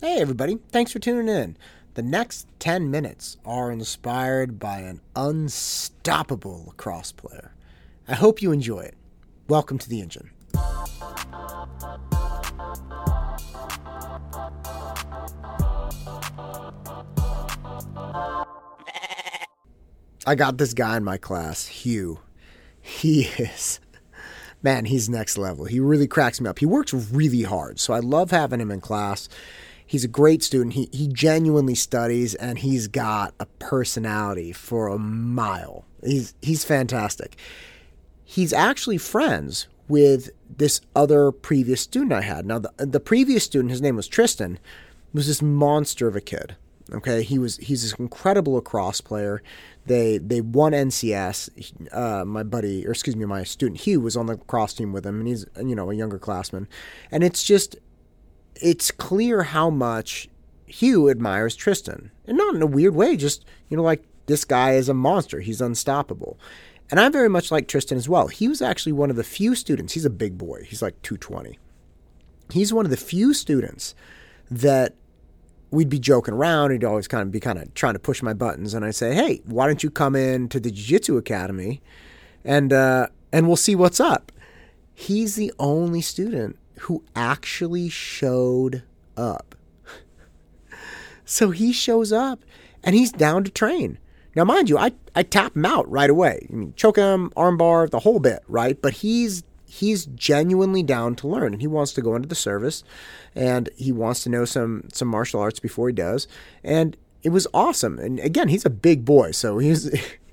[0.00, 0.60] Hey, everybody.
[0.70, 1.56] Thanks for tuning in.
[1.94, 7.52] The next 10 minutes are inspired by an unstoppable lacrosse player.
[8.06, 8.94] I hope you enjoy it.
[9.48, 10.30] Welcome to the engine.
[20.24, 22.20] I got this guy in my class, Hugh.
[22.80, 23.80] He is,
[24.62, 25.64] man, he's next level.
[25.64, 26.60] He really cracks me up.
[26.60, 29.28] He works really hard, so I love having him in class.
[29.88, 30.74] He's a great student.
[30.74, 35.86] He, he genuinely studies and he's got a personality for a mile.
[36.04, 37.36] He's, he's fantastic.
[38.22, 42.44] He's actually friends with this other previous student I had.
[42.44, 44.58] Now, the, the previous student, his name was Tristan,
[45.14, 46.56] was this monster of a kid.
[46.90, 49.42] Okay, he was he's this incredible lacrosse player.
[49.84, 51.94] They they won NCS.
[51.94, 55.04] Uh, my buddy, or excuse me, my student Hugh was on the lacrosse team with
[55.04, 56.66] him, and he's you know a younger classman.
[57.10, 57.76] And it's just
[58.60, 60.28] it's clear how much
[60.66, 63.16] Hugh admires Tristan, and not in a weird way.
[63.16, 65.40] Just you know, like this guy is a monster.
[65.40, 66.38] He's unstoppable.
[66.90, 68.28] And I very much like Tristan as well.
[68.28, 69.92] He was actually one of the few students.
[69.92, 70.64] He's a big boy.
[70.66, 71.58] He's like 220.
[72.50, 73.94] He's one of the few students
[74.50, 74.94] that
[75.70, 76.70] we'd be joking around.
[76.70, 79.14] He'd always kind of be kind of trying to push my buttons, and I'd say,
[79.14, 81.82] "Hey, why don't you come in to the Jiu-Jitsu Academy,
[82.44, 84.32] and uh, and we'll see what's up."
[84.94, 88.82] He's the only student who actually showed
[89.16, 89.54] up.
[91.24, 92.40] so he shows up,
[92.82, 93.98] and he's down to train.
[94.34, 96.46] Now, mind you, I, I tap him out right away.
[96.50, 98.80] I mean, choke him, armbar, the whole bit, right?
[98.80, 102.82] But he's he's genuinely down to learn, and he wants to go into the service,
[103.34, 106.28] and he wants to know some some martial arts before he does.
[106.62, 107.98] And it was awesome.
[107.98, 109.90] And again, he's a big boy, so he's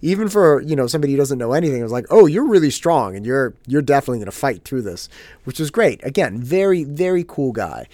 [0.00, 1.80] even for you know somebody who doesn't know anything.
[1.80, 4.82] It was like, oh, you're really strong, and you're you're definitely going to fight through
[4.82, 5.08] this,
[5.44, 6.04] which was great.
[6.04, 7.86] Again, very very cool guy,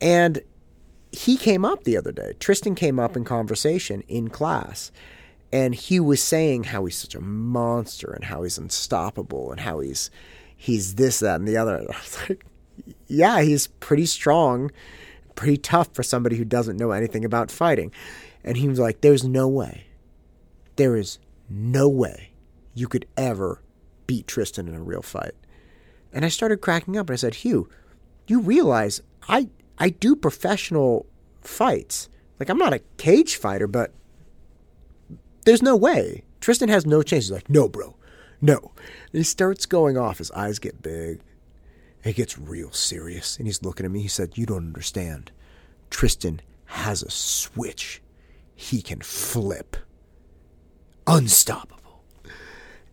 [0.00, 0.42] and
[1.12, 2.34] he came up the other day.
[2.38, 4.92] Tristan came up in conversation in class,
[5.52, 9.80] and he was saying how he's such a monster and how he's unstoppable and how
[9.80, 10.10] he's
[10.56, 11.78] he's this, that, and the other.
[11.90, 12.44] I was like,
[13.08, 14.70] yeah, he's pretty strong,
[15.34, 17.92] pretty tough for somebody who doesn't know anything about fighting.
[18.44, 19.84] And he was like, there's no way,
[20.76, 21.18] there is
[21.50, 22.32] no way
[22.74, 23.62] you could ever
[24.06, 25.34] beat Tristan in a real fight.
[26.12, 27.68] And I started cracking up and I said, Hugh,
[28.26, 31.06] you realize I I do professional
[31.40, 32.08] fights.
[32.38, 33.92] Like I'm not a cage fighter, but
[35.44, 36.24] there's no way.
[36.40, 37.24] Tristan has no chance.
[37.26, 37.96] He's like, no, bro,
[38.40, 38.72] no.
[39.12, 40.18] And he starts going off.
[40.18, 41.20] His eyes get big.
[42.02, 43.36] He gets real serious.
[43.36, 44.00] And he's looking at me.
[44.00, 45.32] He said, You don't understand.
[45.90, 48.02] Tristan has a switch.
[48.54, 49.76] He can flip.
[51.06, 52.04] Unstoppable.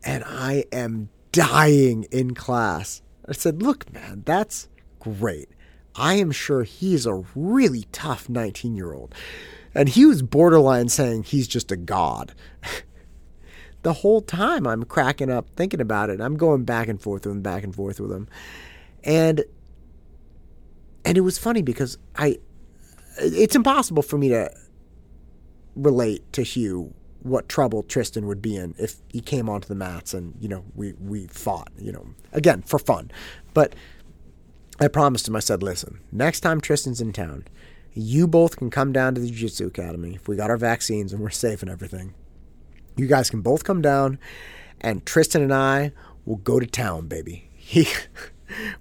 [0.04, 3.02] And I am dying in class.
[3.28, 4.70] I said, Look, man, that's
[5.00, 5.50] great.
[5.96, 9.14] I am sure he is a really tough 19 year old.
[9.74, 12.34] And he was borderline saying he's just a god.
[13.84, 16.22] the whole time I'm cracking up thinking about it.
[16.22, 18.28] I'm going back and forth with him, back and forth with him.
[19.04, 19.44] And
[21.06, 22.40] and it was funny because I
[23.18, 24.52] it's impossible for me to
[25.76, 30.14] relate to Hugh what trouble Tristan would be in if he came onto the mats
[30.14, 33.12] and, you know, we, we fought, you know, again, for fun.
[33.54, 33.76] But
[34.80, 37.46] I promised him, I said, listen, next time Tristan's in town,
[37.94, 41.12] you both can come down to the Jiu Jitsu Academy if we got our vaccines
[41.12, 42.14] and we're safe and everything.
[42.96, 44.20] You guys can both come down,
[44.82, 45.92] and Tristan and I
[46.26, 47.50] will go to town, baby.
[47.68, 47.86] He.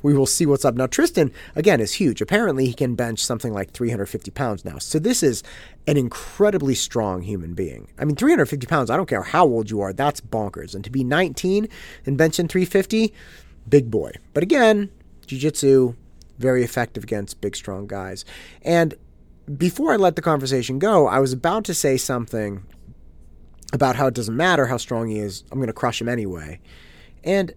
[0.03, 0.75] We will see what's up.
[0.75, 2.21] Now, Tristan, again, is huge.
[2.21, 4.79] Apparently, he can bench something like 350 pounds now.
[4.79, 5.43] So, this is
[5.87, 7.89] an incredibly strong human being.
[7.99, 10.75] I mean, 350 pounds, I don't care how old you are, that's bonkers.
[10.75, 11.69] And to be 19
[12.05, 13.13] and benching 350,
[13.69, 14.13] big boy.
[14.35, 14.91] But again,
[15.27, 15.95] jiu jitsu,
[16.39, 18.25] very effective against big, strong guys.
[18.63, 18.95] And
[19.57, 22.65] before I let the conversation go, I was about to say something
[23.73, 26.61] about how it doesn't matter how strong he is, I'm going to crush him anyway.
[27.25, 27.53] And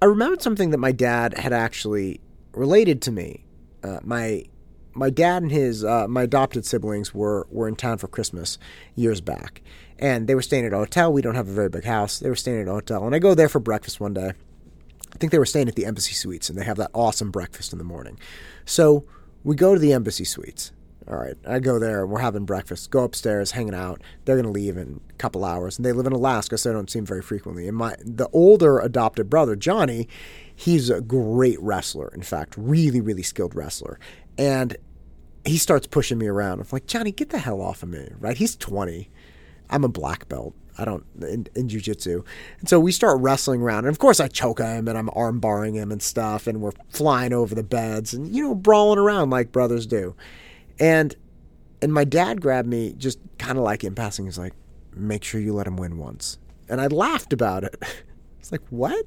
[0.00, 2.20] I remembered something that my dad had actually
[2.52, 3.44] related to me.
[3.82, 4.44] Uh, my
[4.94, 8.58] my dad and his uh, my adopted siblings were were in town for Christmas
[8.94, 9.62] years back,
[9.98, 11.12] and they were staying at a hotel.
[11.12, 12.18] We don't have a very big house.
[12.18, 14.32] They were staying at a hotel, and I go there for breakfast one day.
[15.12, 17.72] I think they were staying at the Embassy Suites, and they have that awesome breakfast
[17.72, 18.18] in the morning.
[18.64, 19.04] So
[19.42, 20.70] we go to the Embassy Suites,
[21.08, 24.02] all right, I go there, and we're having breakfast, go upstairs, hanging out.
[24.24, 25.78] They're going to leave in a couple hours.
[25.78, 27.66] And they live in Alaska, so I don't see them very frequently.
[27.66, 30.06] And my the older adopted brother, Johnny,
[30.54, 33.98] he's a great wrestler, in fact, really, really skilled wrestler.
[34.36, 34.76] And
[35.46, 36.60] he starts pushing me around.
[36.60, 38.36] I'm like, Johnny, get the hell off of me, right?
[38.36, 39.08] He's 20.
[39.70, 40.54] I'm a black belt.
[40.78, 42.24] I don't in, in jujitsu.
[42.60, 43.80] And so we start wrestling around.
[43.80, 46.46] And of course I choke him and I'm arm barring him and stuff.
[46.46, 50.14] And we're flying over the beds and, you know, brawling around like brothers do.
[50.78, 51.14] And
[51.80, 54.24] and my dad grabbed me just kind of like in passing.
[54.24, 54.52] He's like,
[54.94, 56.38] make sure you let him win once.
[56.68, 57.82] And I laughed about it.
[58.38, 59.04] It's like, what?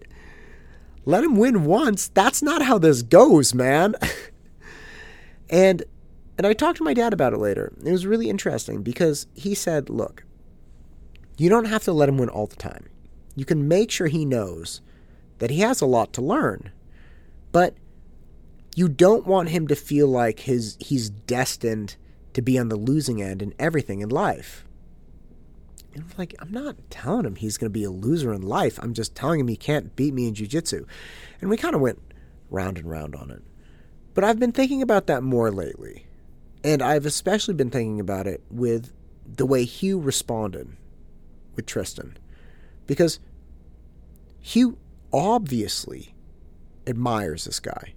[1.05, 2.09] Let him win once?
[2.09, 3.95] That's not how this goes, man.
[5.49, 5.83] and
[6.37, 7.73] and I talked to my dad about it later.
[7.83, 10.25] It was really interesting because he said, look,
[11.37, 12.87] you don't have to let him win all the time.
[13.35, 14.81] You can make sure he knows
[15.39, 16.71] that he has a lot to learn.
[17.51, 17.75] But
[18.75, 21.95] you don't want him to feel like his he's destined
[22.33, 24.65] to be on the losing end in everything in life.
[25.93, 28.79] And I'm like, I'm not telling him he's going to be a loser in life.
[28.81, 30.85] I'm just telling him he can't beat me in jiu-jitsu.
[31.41, 31.99] And we kind of went
[32.49, 33.41] round and round on it.
[34.13, 36.05] But I've been thinking about that more lately.
[36.63, 38.93] And I've especially been thinking about it with
[39.25, 40.69] the way Hugh responded
[41.57, 42.17] with Tristan.
[42.87, 43.19] Because
[44.39, 44.77] Hugh
[45.11, 46.15] obviously
[46.87, 47.95] admires this guy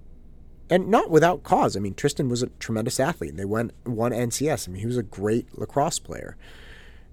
[0.71, 1.77] and not without cause.
[1.77, 3.37] I mean, Tristan was a tremendous athlete.
[3.37, 4.69] They went won NCS.
[4.69, 6.37] I mean, he was a great lacrosse player,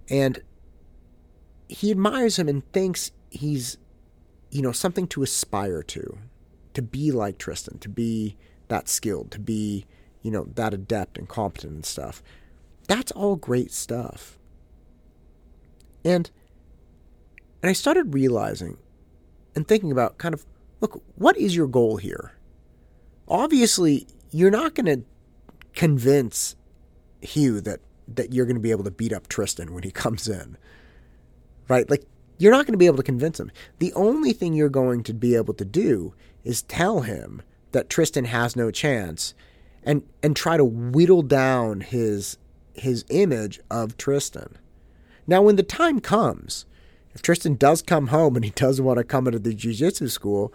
[0.10, 0.42] and
[1.68, 3.78] he admires him and thinks he's,
[4.50, 6.18] you know, something to aspire to,
[6.74, 8.38] to be like Tristan, to be
[8.68, 9.86] that skilled, to be,
[10.22, 12.22] you know, that adept and competent and stuff.
[12.88, 14.38] That's all great stuff.
[16.04, 16.30] And
[17.62, 18.78] and I started realizing
[19.56, 20.46] and thinking about kind of
[20.80, 22.34] look, what is your goal here?
[23.32, 25.04] Obviously you're not going to
[25.74, 26.56] convince
[27.22, 30.28] Hugh that that you're going to be able to beat up Tristan when he comes
[30.28, 30.58] in.
[31.68, 31.90] Right?
[31.90, 32.06] Like
[32.38, 33.52] you're not going to be able to convince him.
[33.80, 36.14] The only thing you're going to be able to do
[36.44, 37.42] is tell him
[37.72, 39.34] that Tristan has no chance
[39.84, 42.38] and and try to whittle down his
[42.74, 44.58] his image of Tristan.
[45.26, 46.66] Now when the time comes,
[47.14, 50.54] if Tristan does come home and he does want to come into the jiu-jitsu school,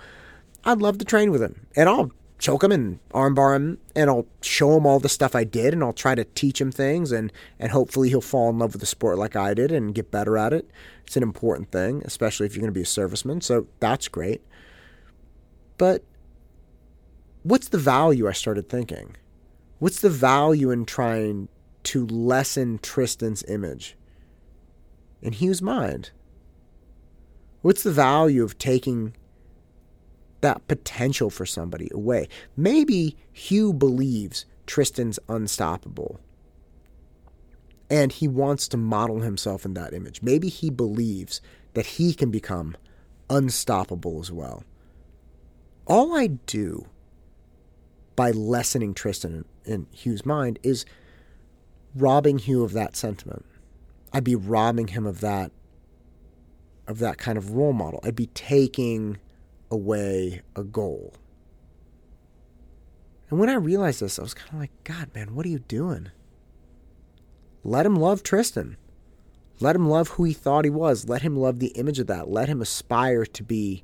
[0.64, 1.66] I'd love to train with him.
[1.76, 5.44] And I'll choke him and armbar him and I'll show him all the stuff I
[5.44, 8.72] did and I'll try to teach him things and and hopefully he'll fall in love
[8.72, 10.70] with the sport like I did and get better at it.
[11.06, 13.42] It's an important thing, especially if you're going to be a serviceman.
[13.42, 14.42] So that's great.
[15.78, 16.02] But
[17.42, 19.16] what's the value I started thinking?
[19.78, 21.48] What's the value in trying
[21.84, 23.96] to lessen Tristan's image
[25.22, 26.10] in Hugh's mind?
[27.62, 29.14] What's the value of taking
[30.40, 32.28] that potential for somebody away.
[32.56, 36.20] Maybe Hugh believes Tristan's unstoppable
[37.88, 40.22] and he wants to model himself in that image.
[40.22, 41.40] Maybe he believes
[41.74, 42.76] that he can become
[43.30, 44.64] unstoppable as well.
[45.86, 46.86] All I do
[48.16, 50.84] by lessening Tristan in, in Hugh's mind is
[51.94, 53.44] robbing Hugh of that sentiment.
[54.12, 55.52] I'd be robbing him of that
[56.88, 58.00] of that kind of role model.
[58.04, 59.18] I'd be taking
[59.70, 61.14] away a goal.
[63.28, 65.58] And when I realized this, I was kind of like, God, man, what are you
[65.58, 66.10] doing?
[67.64, 68.76] Let him love Tristan.
[69.58, 71.08] Let him love who he thought he was.
[71.08, 72.28] Let him love the image of that.
[72.28, 73.82] Let him aspire to be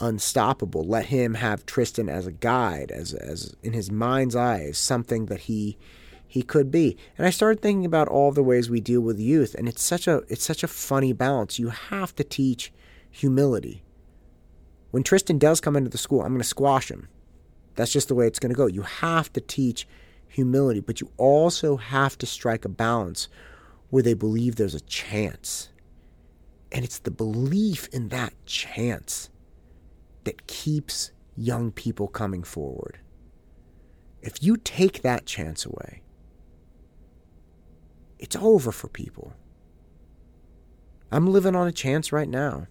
[0.00, 0.84] unstoppable.
[0.84, 5.26] Let him have Tristan as a guide, as as in his mind's eye, as something
[5.26, 5.76] that he
[6.26, 6.96] he could be.
[7.16, 10.06] And I started thinking about all the ways we deal with youth, and it's such
[10.06, 11.58] a it's such a funny balance.
[11.58, 12.72] You have to teach
[13.10, 13.82] humility.
[14.90, 17.08] When Tristan does come into the school, I'm going to squash him.
[17.74, 18.66] That's just the way it's going to go.
[18.66, 19.86] You have to teach
[20.26, 23.28] humility, but you also have to strike a balance
[23.90, 25.70] where they believe there's a chance.
[26.72, 29.30] And it's the belief in that chance
[30.24, 32.98] that keeps young people coming forward.
[34.20, 36.02] If you take that chance away,
[38.18, 39.34] it's over for people.
[41.10, 42.66] I'm living on a chance right now.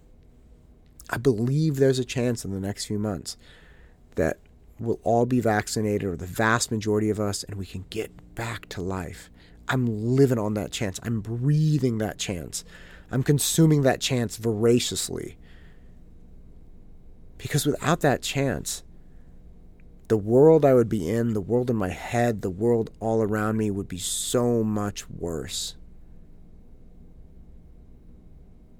[1.10, 3.36] I believe there's a chance in the next few months
[4.16, 4.38] that
[4.78, 8.68] we'll all be vaccinated, or the vast majority of us, and we can get back
[8.70, 9.30] to life.
[9.68, 9.86] I'm
[10.16, 11.00] living on that chance.
[11.02, 12.64] I'm breathing that chance.
[13.10, 15.36] I'm consuming that chance voraciously.
[17.38, 18.82] Because without that chance,
[20.08, 23.56] the world I would be in, the world in my head, the world all around
[23.56, 25.76] me would be so much worse.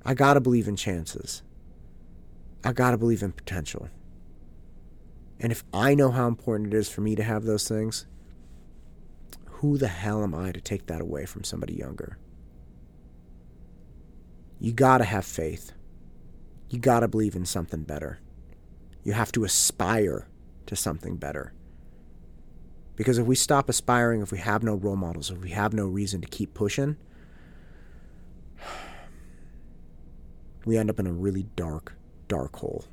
[0.04, 1.42] I gotta believe in chances.
[2.64, 3.88] I got to believe in potential.
[5.40, 8.06] And if I know how important it is for me to have those things,
[9.46, 12.18] who the hell am I to take that away from somebody younger?
[14.60, 15.72] You got to have faith.
[16.68, 18.18] You got to believe in something better.
[19.04, 20.28] You have to aspire
[20.66, 21.52] to something better.
[22.96, 25.86] Because if we stop aspiring, if we have no role models, if we have no
[25.86, 26.96] reason to keep pushing,
[30.64, 31.94] we end up in a really dark,
[32.28, 32.84] dark hole.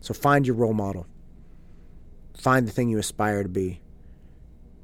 [0.00, 1.06] So find your role model.
[2.36, 3.80] Find the thing you aspire to be.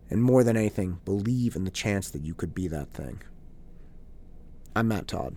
[0.09, 3.23] And more than anything, believe in the chance that you could be that thing.
[4.77, 5.37] I'm Matt Todd,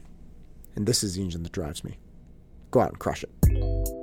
[0.75, 1.97] and this is the engine that drives me.
[2.71, 3.98] Go out and crush it.